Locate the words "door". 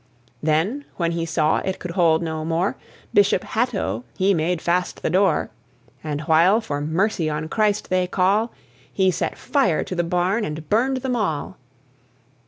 5.11-5.51